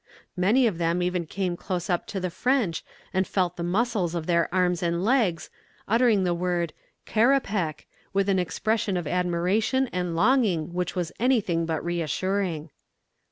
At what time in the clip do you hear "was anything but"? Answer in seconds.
10.95-11.85